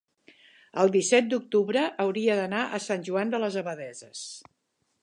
el 0.83 0.93
disset 0.95 1.27
d'octubre 1.33 1.83
hauria 2.05 2.39
d'anar 2.41 2.65
a 2.65 2.81
Sant 2.87 3.07
Joan 3.11 3.37
de 3.37 3.45
les 3.47 3.61
Abadesses. 3.65 4.27